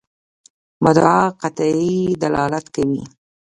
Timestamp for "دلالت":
2.23-2.65